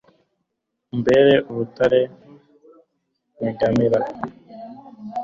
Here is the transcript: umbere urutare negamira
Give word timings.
umbere 0.93 1.33
urutare 1.49 1.99
negamira 3.41 3.99